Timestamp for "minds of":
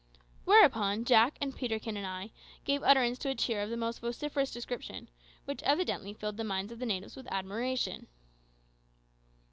6.43-6.79